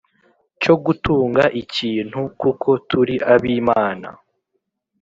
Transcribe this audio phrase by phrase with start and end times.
[0.61, 4.09] cyo gutunga ikintu, kuko turi ab'Imana,